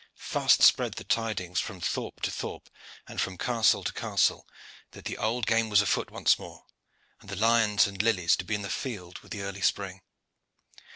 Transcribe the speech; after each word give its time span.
Fast 0.17 0.63
spread 0.63 0.93
the 0.95 1.03
tidings 1.03 1.59
from 1.59 1.79
thorpe 1.79 2.21
to 2.21 2.31
thorpe 2.31 2.71
and 3.07 3.21
from 3.21 3.37
castle 3.37 3.83
to 3.83 3.93
castle, 3.93 4.47
that 4.93 5.05
the 5.05 5.15
old 5.15 5.45
game 5.45 5.69
was 5.69 5.79
afoot 5.83 6.09
once 6.09 6.39
more, 6.39 6.65
and 7.19 7.29
the 7.29 7.35
lions 7.35 7.85
and 7.85 8.01
lilies 8.01 8.35
to 8.37 8.43
be 8.43 8.55
in 8.55 8.63
the 8.63 8.67
field 8.71 9.19
with 9.19 9.31
the 9.31 9.43
early 9.43 9.61
spring. 9.61 10.01